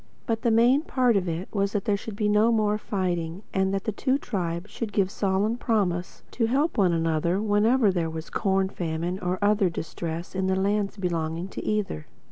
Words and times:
But 0.25 0.41
the 0.41 0.49
main 0.49 0.81
part 0.81 1.15
of 1.15 1.29
it 1.29 1.47
all 1.51 1.59
was 1.59 1.73
that 1.73 1.85
there 1.85 1.95
should 1.95 2.15
be 2.15 2.27
no 2.27 2.51
more 2.51 2.79
fighting; 2.79 3.43
and 3.53 3.71
that 3.71 3.83
the 3.83 3.91
two 3.91 4.17
tribes 4.17 4.71
should 4.71 4.91
give 4.93 5.11
solemn 5.11 5.57
promise 5.57 6.23
to 6.31 6.47
help 6.47 6.75
one 6.75 6.91
another 6.91 7.39
whenever 7.39 7.91
there 7.91 8.09
was 8.09 8.31
corn 8.31 8.69
famine 8.69 9.19
or 9.19 9.37
other 9.43 9.69
distress 9.69 10.33
in 10.33 10.47
the 10.47 10.55
lands 10.55 10.97
belonging 10.97 11.49
to 11.49 11.63
either. 11.63 12.07